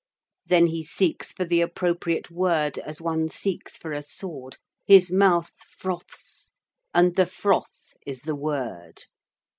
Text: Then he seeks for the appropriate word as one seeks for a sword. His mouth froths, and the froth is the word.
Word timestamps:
Then 0.47 0.65
he 0.65 0.83
seeks 0.83 1.31
for 1.31 1.45
the 1.45 1.61
appropriate 1.61 2.31
word 2.31 2.79
as 2.79 2.99
one 2.99 3.29
seeks 3.29 3.77
for 3.77 3.91
a 3.91 4.01
sword. 4.01 4.57
His 4.87 5.11
mouth 5.11 5.51
froths, 5.57 6.49
and 6.91 7.15
the 7.15 7.27
froth 7.27 7.93
is 8.03 8.21
the 8.23 8.35
word. 8.35 9.03